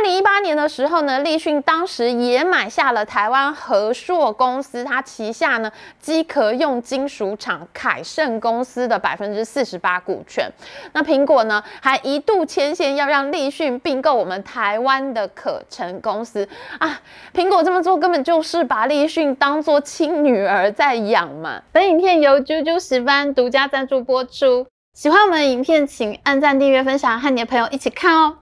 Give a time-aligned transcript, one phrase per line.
[0.00, 10.50] 二零一八年的时候呢，立讯当时也买下了台湾和硕公司，它旗下呢机壳用金属厂凯盛公司的百分之四十八股权。
[10.94, 16.48] 那苹果呢，还一度牵线要让立讯并购我们台湾的可成公司
[16.78, 16.98] 啊。
[17.34, 21.60] 苹果这么做根本就是把立讯当做亲女儿在养嘛。
[21.72, 24.66] 本影片由啾啾石斑独家赞助播出。
[24.94, 28.38] 喜欢我们的影片，请按赞、订阅、分享，和你的朋友一起看哦。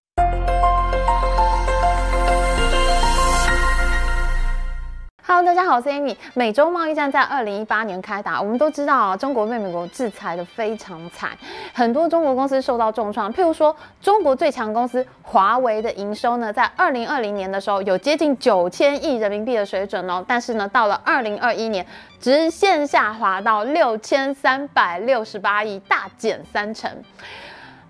[5.30, 6.16] Hello，大家好，我是 Amy。
[6.32, 11.37] 美洲贸易战在二零一八年开打，我们都知道啊，中国被美国制裁得非常惨，
[11.74, 13.30] 很多中国公司受到重创。
[13.30, 21.84] 譬如说，中国最强公司华为的营收呢，在二零二零年的时候有接近九千亿人民币的水准哦，但是呢，到了二零二一年，
[22.18, 26.90] 直线下滑到六千三百六十八亿，大减三成。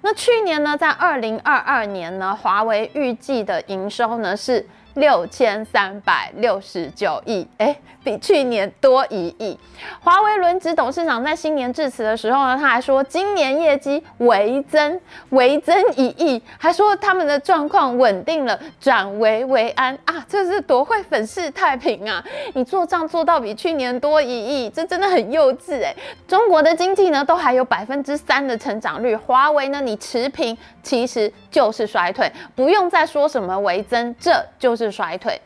[0.00, 4.66] 那去年呢，在二零二二年呢，华为预计的营收呢是。
[4.98, 9.56] 六千三百六十九亿，哎，比去年多一亿。
[10.00, 15.00] 华为轮值董事长在新年致辞的时候呢，他还说今年业绩微增，
[15.30, 22.22] 微增一亿，还说他们的状况稳定了，转危为安啊，这是多会粉饰太平啊！
[22.54, 25.94] 你做账做到比去年多一亿，这真的很幼稚哎。
[26.26, 34.87] 中国的经济呢，都还有百分之三的成长率，华为呢，你持平其实就是衰退，不用再说什么微增，这就是。
[34.90, 35.40] 甩腿，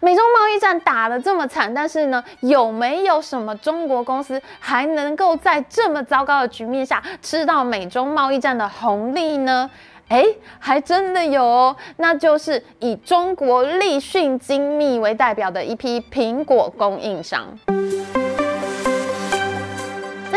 [0.00, 9.70] 美中贸易战打得这么惨，但是呢，有没有什么中国公司还能够在这么糟糕的局面下吃到美中贸易战的红利呢？
[10.08, 10.22] 哎，
[10.58, 17.58] 还真的有哦，那就是以中国立讯精密为代表的一批苹果供应商。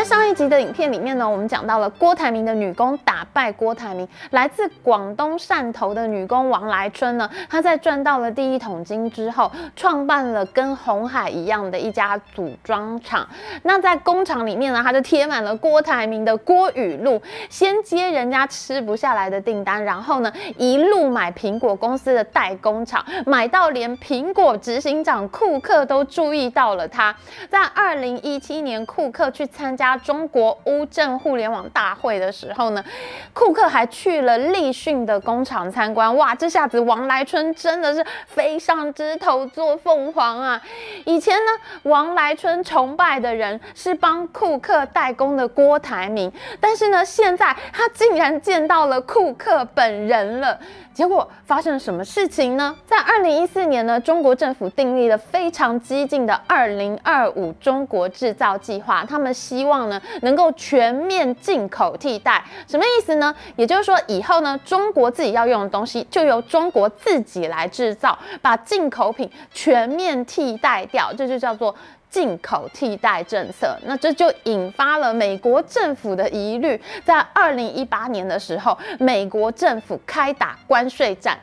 [0.08, 13.28] 上一集的影片里面呢，我们讲到了郭台铭的女工打败郭台铭，来自广东汕头的女工王来春呢，她在赚到了第一桶金之后，创办了跟红海一样的一家组装厂。
[13.64, 17.20] 那在工厂里面呢，她就贴满了郭台铭的郭语录，
[17.50, 27.14] 先接人家吃不下来的订单，然后呢，一路买苹果公司的代工厂，买到连苹果执行长库克都注意到了他。
[27.50, 29.97] 在二零一七年，库克去参加。
[29.98, 32.84] 中国乌镇互联网大会的时候呢，
[33.32, 36.16] 库克还去了立讯的工厂参观。
[36.16, 40.62] 哇，这下子王来春真的是飞上枝头做凤凰啊！
[41.04, 41.50] 以前呢，
[41.82, 50.58] 王来春崇拜的人是帮库克代工的郭台铭，但是呢，现在他竟然见到了库克本人了。
[50.98, 52.76] 结果发生了什么事情呢？
[52.84, 62.44] 在二零一四年呢，中国政府订立了非常激进的“二零二五”中国制造计划，他们希望呢能够全面进口替代。
[62.66, 63.32] 什么意思呢？
[63.54, 71.72] 也就是说，以后呢，中国自己要用的东西就由中国自己来制造，把进口品全面替代掉，这就叫做。
[72.10, 76.80] 进口替代政策，那这就引发了美国政府的疑虑。
[77.04, 81.38] 在二零一八年的时候，美国政府开打关税战。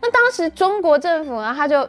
[0.00, 1.88] 那当时中国政府呢，他就。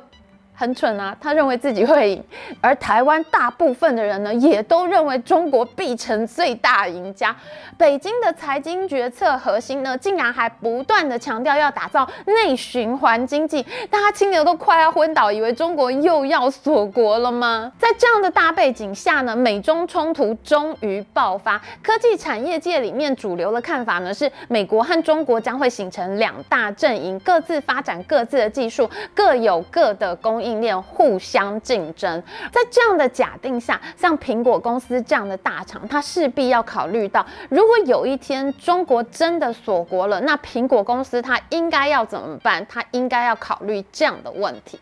[0.60, 1.16] 很蠢啊！
[1.22, 2.22] 他认为自己会赢，
[2.60, 7.34] 而台湾大部分的人呢，也都认为中国必成最大赢家。
[7.78, 17.72] 北京的财经决策核心呢，竟然还不断的强调要打造内循环经济，大家听得都快要昏倒，以为中国又要锁国了吗？
[17.80, 21.58] 在这样的大背景下呢，美中冲突终于爆发。
[21.82, 30.49] 科技产业界里面主流的看法呢，是美国和中国将会形成两大阵营，各自发展各自的技术，各有各的供应。
[30.56, 32.22] 链互相竞争，
[32.52, 42.66] 在这样的假定下，像苹果公司这样的大厂，它势必要考虑到，如果有一天中国真的锁国了，那苹果公司它应该要怎么办？
[42.68, 44.80] 它应该要考虑这样的问题。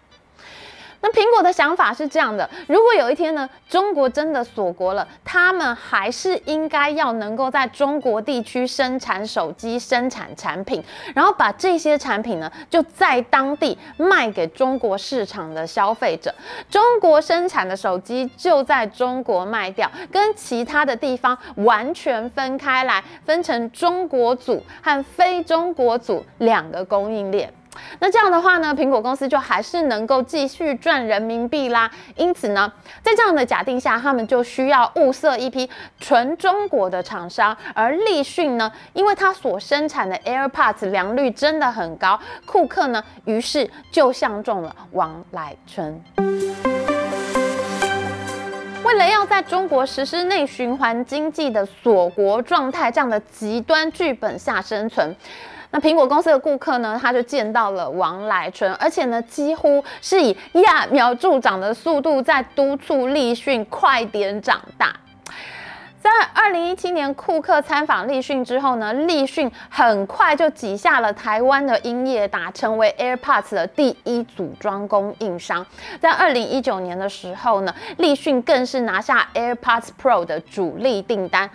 [0.99, 16.33] 那苹果的想法是这样的：如果有一天呢，中国真的锁国了，他们还是应该要能够在中国地区生产手机、生产产品，然后把这些产品呢，就在当地卖给中国市场的消费者。
[16.69, 27.53] 中国生产的手机就在中国卖掉，跟其他的地方完全分开来，分成中国组和非中国组两个供应链。
[27.99, 31.89] 那这样的话呢，苹果公司就还是能够继续赚人民币啦。
[32.15, 32.71] 因此呢，
[33.01, 35.69] 在这样的假定下，他们就需要物色一批
[35.99, 37.55] 纯中国的厂商。
[37.73, 46.01] 而立讯呢，因为它所生产的 AirPods 良率真的很高，库克呢，于是就相中了王来春。
[48.83, 55.13] 为了要在中国实施内循环经济的锁国状态这样的极端剧本下生存。
[55.69, 64.95] 那苹果公司的顾客呢，他就见到了王来春，而且呢，几乎是以揠苗助长的速度在督促立讯快点长大。
[65.99, 75.65] 在二零一七年，库克参访立讯之后呢，立讯很快就挤下了台湾的英业达，成为 AirPods 的第一组装供应商。
[75.99, 81.49] 在二零一九年的时候呢，立讯更是拿下 AirPods Pro 的主力订单。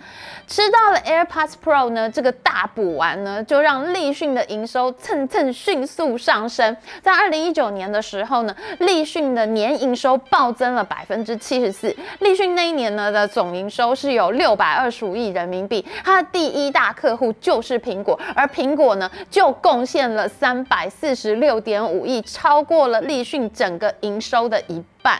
[0.45, 6.75] 吃到了 AirPods Pro 呢，这个大补丸呢，就让立讯的营收蹭蹭迅速上升。
[7.01, 11.95] 在二零一九年的时候呢，立讯的年营收暴增了百分之七十四。
[12.19, 25.19] 立讯那一年呢的总营收是有六百二十五亿人民币，它的第一大客户就是苹果，而苹果呢就贡献了三百四十六点五亿，超过了立讯整个营收的一半。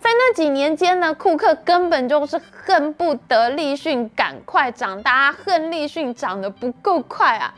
[0.00, 7.54] 在那几年间呢，库克根本就是恨不得立讯赶快长大，恨立讯长得不够快啊。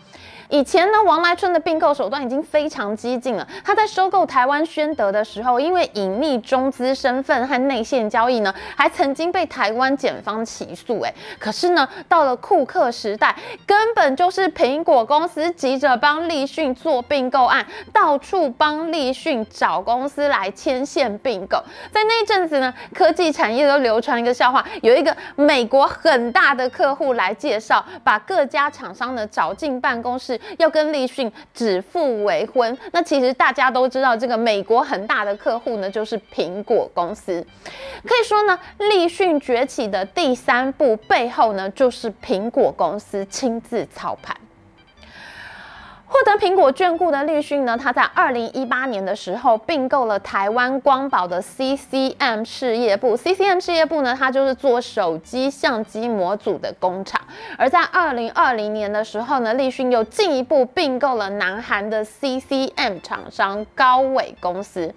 [0.53, 3.49] 以前呢，王来春的并购手段已经非常激进了。
[3.65, 11.01] 他在收购台湾宣德的时候，因为隐匿中资身份和内线交易呢，还曾经被台湾检方起诉。
[11.01, 13.35] 哎，可是呢，到了库克时代，
[13.65, 21.57] 根本就是苹果公司急着帮立讯做并购案，到处帮立讯找公司来牵线并购。
[21.91, 30.39] 在那阵子呢，科技产业都流传一个笑话，有一个美国很大的客户来介绍，把各家厂商呢找进办公室。
[30.59, 37.45] 要跟立讯指腹为婚，那其实大家都知道，这个美国很大的客户呢，就是苹果公司。
[38.05, 44.37] 可以说呢，立讯崛起的第三步背后呢，就是苹果公司亲自操盘。
[46.13, 53.17] 获得苹果眷顾的立讯呢，他在二零一八年的时候并购了台湾光宝的 CCM 事业部。
[53.17, 57.19] CCM 事业部呢，它就是做手机相机模组的工厂。
[57.57, 64.93] 而在二零二零年的时候呢，立讯又进一步并购了南韩的 CCM 厂商高伟公司。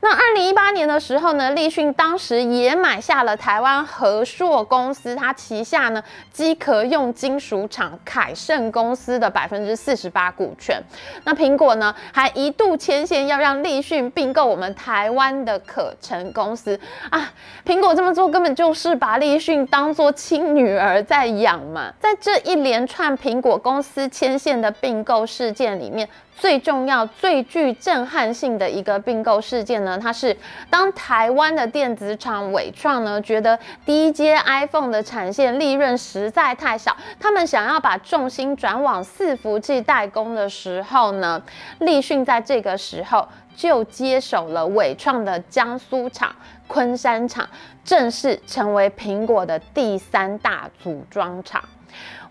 [0.00, 6.02] 那二零一八年的时候呢，立讯当时也买下了台湾和硕公司，它旗下呢
[6.32, 10.80] 机壳用金属厂凯盛公司的百分之四十八股权。
[11.24, 16.78] 那苹果呢还一度牵线要让立讯并购我们台湾的可成公司
[17.10, 17.32] 啊，
[17.66, 21.92] 苹果这么做根本就是把立讯当作亲女儿在养嘛。
[21.98, 26.08] 在这一连串苹果公司牵线的并购事件里面。
[26.40, 30.36] 最重要、最具震撼性的一个并购事件呢，它是
[30.70, 41.42] 当台湾的电子厂伟创呢，觉得第一阶 iPhone 的产线利润实在太少，他们想要把重心转往伺服器代工的时候呢，
[41.80, 43.26] 立讯在这个时候
[43.56, 46.32] 就接手了伟创的江苏厂、
[46.68, 47.48] 昆山厂，
[47.84, 51.60] 正式成为苹果的第三大组装厂。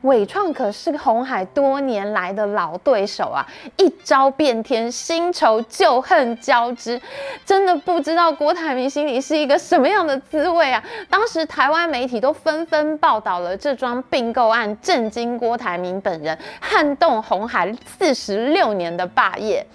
[0.01, 3.45] 伟创可是红海多年来的老对手啊，
[3.77, 7.01] 一招变天，新仇旧恨交织，
[7.43, 10.83] 真的不知道郭台铭心里是一个什么样的滋味啊！
[11.09, 19.65] 当时台湾媒体都纷纷报道了这桩并购案，震惊郭台铭本人，撼动红海四十六年的霸业。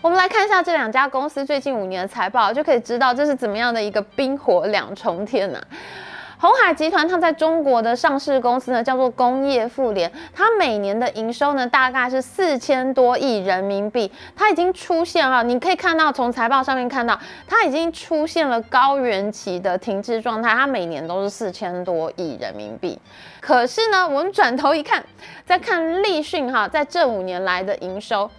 [0.00, 5.66] 我们来看一下这两家公司最近五年的财报，就可以知道这是怎么样的一个冰火两重天呢、啊？
[6.38, 22.98] 鸿海集团它在中国的上市公司呢，叫做工业富联，它每年的营收呢，大概是四千多亿人民币，它已经出现了，你可以看到从财报上面看到，它已经出现了高原期的停滞状态，它每年都是四千多亿人民币。
[23.40, 25.02] 可是呢，我们转头一看，
[25.46, 28.30] 再看立讯哈，在这五年来的营收。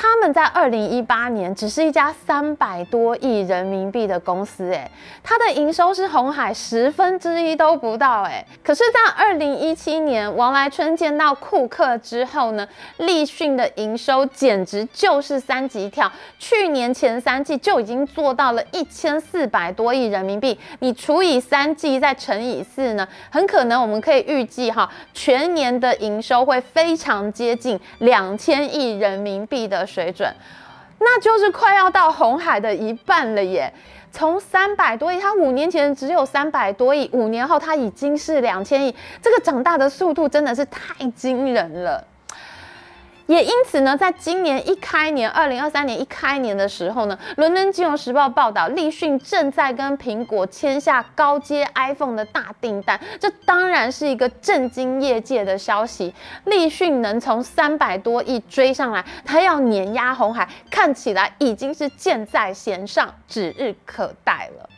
[0.00, 4.88] 他们在二零一八年只是一家三百多亿人民币的公司，哎，
[5.24, 8.46] 它的营收是红海十分之一都不到，哎。
[8.62, 29.87] 可是，在二零一七年，王来春见到库克之后呢，立讯的营收简直就是三级跳，去年前三季就已经做到了一千四百多亿人民币，你除以三季再乘以四呢，很可能我们可以预计哈，全年的营收会非常接近两千亿人民币的。
[29.88, 30.32] 水准，
[31.00, 33.72] 那就是快要到红海的一半了耶！
[34.10, 42.06] 从三百多亿，它五年前只有三百多亿，五年后它已经是两千亿，这个长大的速度真的是太惊人了。
[43.28, 56.12] 也因此呢，在今年一开年，二零二三年一开年的时候呢，伦敦金融时报报道，立讯正在跟苹果签下高阶 iPhone 的大订单，这当然是一个震惊业界的消息。
[56.46, 64.68] 立讯能从三百多亿追上来，它要碾压红海，看起来已经是箭在弦上，指日可待了。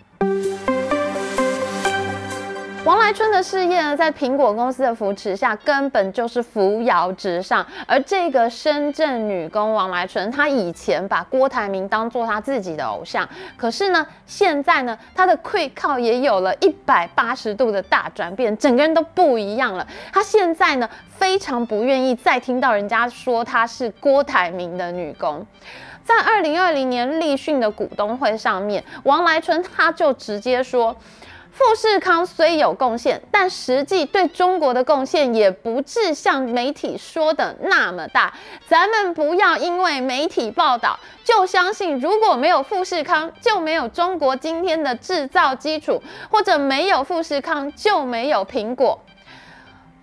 [2.83, 7.65] 王来春的事业呢，在苹果公司的扶持下，根本就是扶摇直上。
[7.87, 19.87] 而这个深圳女工王来春，她以前把郭台铭当做她自己的偶像，可是呢，现在呢，她的气口也有了一百八十度的大转变，整个人都不一样了。
[20.11, 25.47] 她现在呢，非常不愿意再听到人家说她是郭台铭的女工。
[26.03, 30.97] 在二零二零年立讯的股东会上面，王来春她就直接说。
[31.52, 38.33] 富士康虽有贡献，但实际对中国的贡献也不至像媒体说的那么大。
[38.66, 48.99] 咱们不要因为媒体报道就相信，如果没有富士康，就没有中国今天的制造基础，或者没有富士康就没有苹果。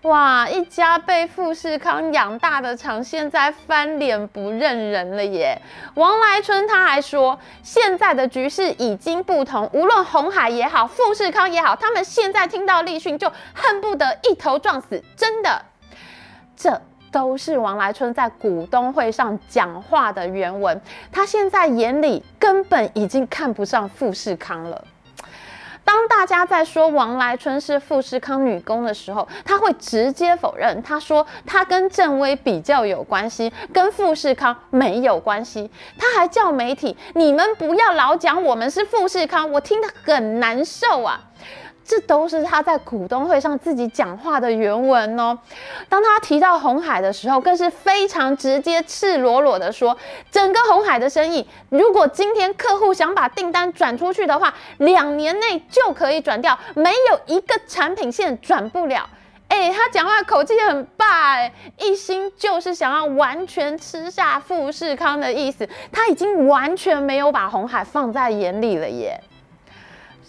[0.04, 0.48] 哇！
[0.48, 5.60] 一家被富士康养大的厂，现在翻脸不认人了耶。
[5.96, 15.04] 王来春他还说，现在的局势已经不同，无论红海也好，富士康也好，他们现在听到立讯就恨不得一头撞死。
[15.16, 15.62] 真的，
[16.56, 16.80] 这
[17.12, 20.80] 都是王来春在股东会上讲话的原文。
[21.12, 24.86] 他现在眼里根本已经看不上富士康了。
[25.88, 30.84] 当大家在说王来春是富士康女工的时候，他会直接否认。
[30.84, 35.72] 他说他跟郑威比较有关系，跟富士康没有关系。
[35.98, 41.22] 他还叫媒体：“你们不要老讲我们是富士康，我听得很难受啊。”
[41.88, 45.40] 这都是他在股东会上自己讲话的原文哦。
[45.88, 49.98] 当他提到红海的时候，更是非常直接、赤裸裸的说：
[50.30, 59.10] 整个红海的生意，如果今天客户想把订单转出去的话，两年内就可以转掉，没有一个产品线转不了。
[59.48, 65.66] 哎，他讲话口气很霸，哎，一心就是想要完全吃下富士康的意思。
[65.90, 69.18] 他已经完全没有把红海放在眼里了耶。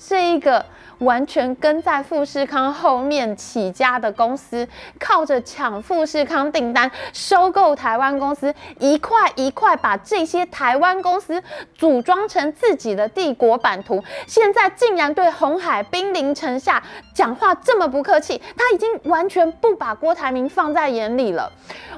[0.08, 0.64] 这一个。
[0.98, 4.66] 完全跟在富士康后面起家的公司，
[4.98, 11.42] 靠着抢富士康订单，收购台湾公司，一块一块把这些台湾公司
[11.74, 14.02] 组装成自己的帝国版图。
[14.26, 16.82] 现在竟然对红海兵临城下，
[17.14, 21.50] 讲话这么不客气，他已经完全不把郭台铭放在眼里了。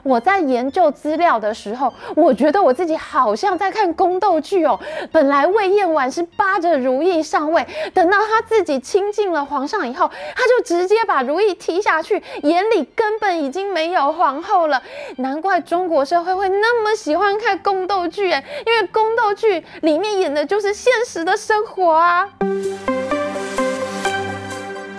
[0.02, 4.78] 我在研究资料的时候，我觉得我自己好像在看宫斗剧哦。
[5.12, 14.82] 本来魏彦婉是扒着如意上位，等到他自己亲近了皇上以后，他就直接把如意踢下去，眼里根本已经没有皇后了。
[15.16, 22.28] 难怪中国社会会那么喜欢看宫斗剧，哎，因为宫斗剧里面演的就是现实的生活啊。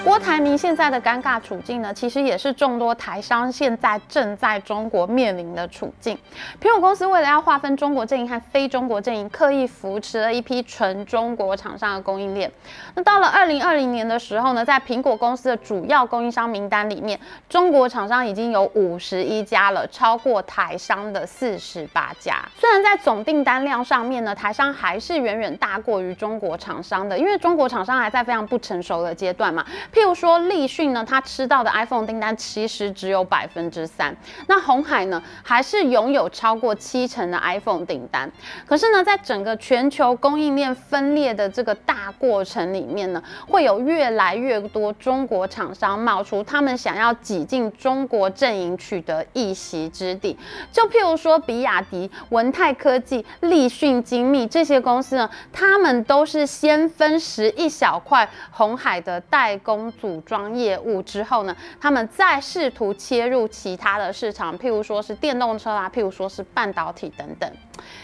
[0.03, 6.17] 郭台铭现在的尴尬处境呢，其实也是众多台商现在正在中国面临的处境。
[6.59, 12.51] 苹果公司为了要划分中国阵营和非中国阵营，刻意扶持了一批纯中国厂商的供应链。
[12.95, 17.17] 那到了二零二零年的时候呢，在苹果公司的主要供应商名单里面，
[17.47, 22.37] 中国厂商已经有五十一家了，超过台商的四十八家。
[22.57, 29.63] 虽然在总订单量上面呢，台商还是远远大过于中国厂商的，因为中国厂商还在非常不成熟的阶段嘛。
[29.93, 34.15] 譬如说立讯呢，它吃到的 iPhone 订单其实只有百分之三。
[34.47, 38.31] 那红海呢，还是拥有超过七成的 iPhone 订单。
[38.65, 50.37] 可是呢，在整个全球供应链分裂的这个大过程里面呢，会有越来越多中国厂商冒出，他们想要挤进中国阵营，取得一席之地。
[50.71, 59.80] 就譬如说，比亚迪、文泰科技、立讯精密这些公司呢，他们都是先分食一小块红海的代工。
[59.89, 67.49] 组装业务之后呢，他们再试图切入其他的市场，譬如说是电动车啊，譬如说是半导体等等。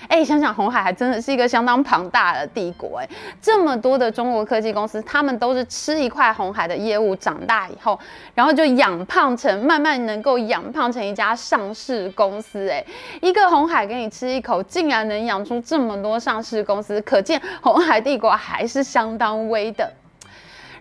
[0.08, 3.08] 哎，想想红海还真的是一个相当庞大的帝国哎，
[3.40, 8.00] 这么多的中国科技公司，他们都是吃一块红海的业务长大以后，
[8.34, 12.84] 然后就养胖成，慢慢能够养胖成一家上市公司哎，
[13.22, 19.92] 一个红海给你吃一口，竟然能养出这么多上市公司，可见红海帝国还是相当威的。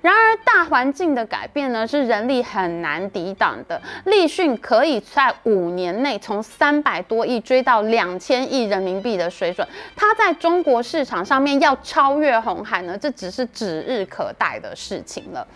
[0.02, 3.80] 然而，大环境的改变呢，是人力很难抵挡的。
[4.04, 15.46] 立讯可以在五年内从三百多亿追到两千亿人民币的水准，它在中国市场上面要超越红海呢，这只是指日可待的事情了。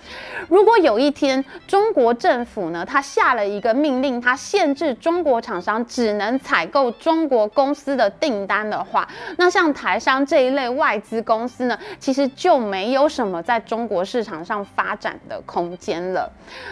[0.49, 9.06] 如果有一天中国政府呢，它下了一个命令，它限制中国厂商只能采购中国公司的订单的话，
[9.37, 16.30] 那像台商这一类外资公司呢，其实就没有什么在中国市场上发展的空间了。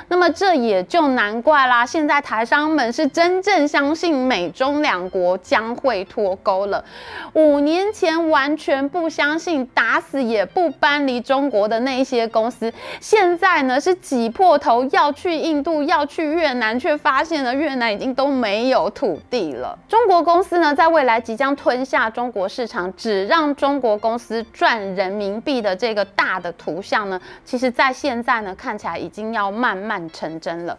[0.08, 6.84] 那么这也就难怪啦，现在台商们是真正相信美中两国将会脱钩了。
[7.34, 19.78] 五年前完全不相信，打死也不搬离中国的那些公司，现在呢是挤破头要去印度，要去越南，却发现了越南已经都没有土地了。
[19.88, 30.78] 中国公司呢，在未来即将吞下中国市场，只让中国公司赚人民币的这个大的图像呢，其实在现在呢看起来已经要慢慢成真了。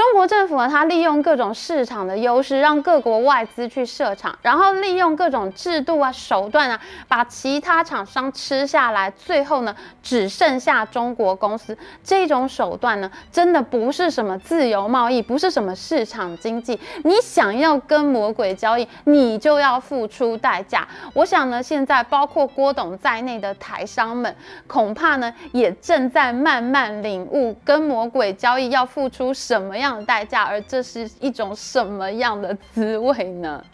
[0.00, 11.76] 中国政府呢，它利用各种市场的优势，让各国外资去设厂，然后利用各种制度啊、手段啊，把其他厂商吃下来，最后呢，只剩下中国公司。
[12.02, 16.80] 这种手段呢，真的不是什么自由贸易，不是什么市场经济。
[17.04, 20.88] 你想要跟魔鬼交易，你就要付出代价。
[21.12, 24.34] 我想呢，现在包括郭董在内的台商们，
[24.66, 33.64] 恐怕呢，也正在慢慢领悟跟魔鬼交易要付出什么样的代价，而这是一种什么样的滋味呢？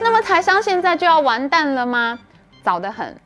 [0.00, 2.18] 那么台商现在就要完蛋了吗？
[2.62, 3.16] 早得很。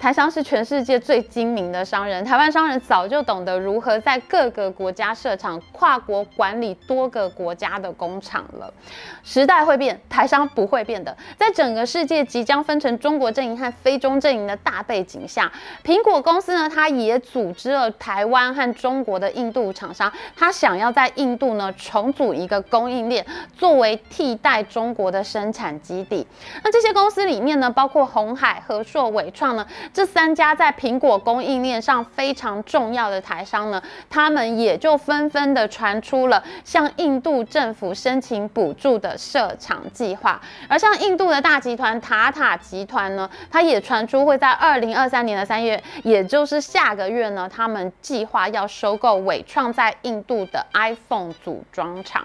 [0.00, 8.72] 台商是全世界最精明的商人，台湾商人早就懂得如何在各个国家设厂，跨国管理多个国家的工厂了。
[9.22, 11.14] 时代会变，台商不会变的。
[11.36, 15.52] 在整个世界即将分成中国阵营和非中阵营的大背景下，
[15.84, 23.22] 苹果公司呢，它也组织了台湾和中国的印度厂商，它想要在印度呢重组一个供应链，
[23.54, 26.26] 作为替代中国的生产基地。
[26.64, 29.66] 那这些公司里面呢，包括鸿海、和硕、伟创呢。
[29.92, 40.40] 这三家在苹果供应链上非常重要的台商呢，他们也就纷纷的传出了向印度政府申请补助的设厂计划。
[40.68, 52.24] 而像印度的大集团塔塔集团呢，它也传出会在二零二三年的三月，也就是下个月呢，他们计划要收购伟创在印度的 iPhone 组装厂。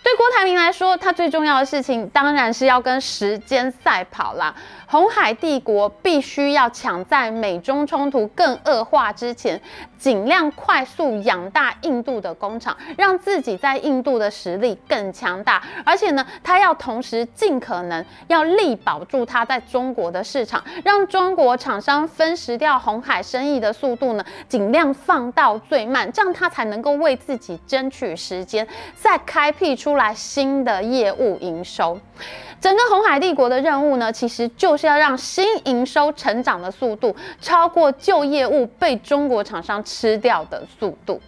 [0.00, 4.54] 对郭台铭来说，他最重要的事情当然是要跟时间赛跑啦。
[4.90, 9.60] 红海帝国必须要抢在美中冲突更恶化之前，
[9.98, 15.62] 尽量快速养大印度的工厂，让自己在印度的实力更强大。
[15.84, 32.00] 而且呢，他要同时尽可能要力保住他在中国的市场，让中国厂商分食掉红海生意的速度呢，尽量放到最慢，这样他才能够为自己争取时间，再开辟出来新的业务营收。
[32.60, 41.20] 整个红海帝国的任务呢，其实就是要让新营收成长的速度超过旧业务被中国厂商吃掉的速度。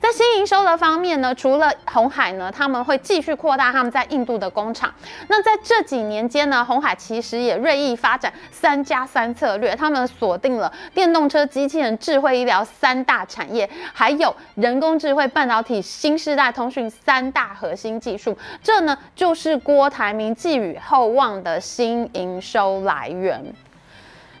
[0.00, 4.92] 在新营收的方面呢，除了红海呢，他们会继续扩大他们在印度的工厂。
[5.28, 18.36] 那在这几年间呢，红海其实也锐意发展三加三策略，他们锁定了电动车、机器人、智慧医疗三大产业，还有人工智慧、半导体、新时代通讯三大核心技术。
[18.62, 23.42] 这呢，就是郭台铭寄予厚望的新营收来源。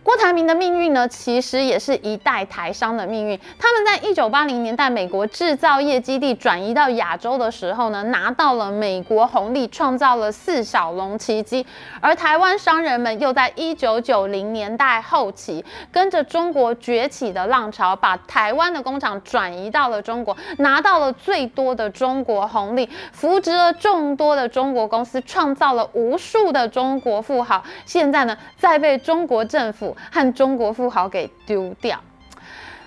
[0.04, 3.40] 郭台铭的命运呢，其实也是一代台商的命运。
[3.58, 11.64] 他们在一九八零年代美国制造业基地转移到亚洲的时候呢，拿到了美国红利，创造了四小龙奇迹。
[12.02, 27.64] 而台湾商人们又在一九九零年代后期，跟着中国崛起的浪潮，把台湾的工厂转移到了中国，拿到了最多的中国红利，扶植了众多的中国公司，创造了无数的中国富豪。
[27.86, 29.93] 现在呢，在被中国政府。
[30.10, 32.00] 和中国富豪给丢掉。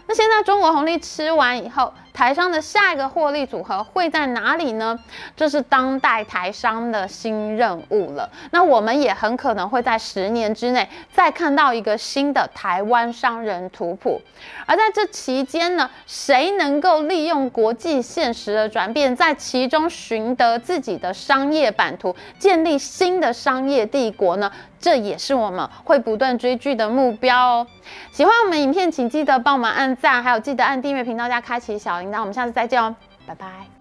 [0.08, 4.98] 那现在中国红利吃完以后，台商的下一个获利组合会在哪里呢？
[5.36, 8.28] 这是当代台商的新任务了。
[8.50, 14.20] 那我们也很可能会在十年之内再看到一个新的台湾商人图谱。
[14.66, 24.52] 而在这期间呢，谁能够利用国际现实的转变，在其中寻得自己的商业版图，建立新的商业帝国呢？
[24.80, 27.68] 这也是我们会不断追剧的目标哦。
[28.12, 33.77] 喜欢我们影片，请记得帮我们按赞，还有记得按订阅频道加开启小铃那我们下次再见哦，拜拜。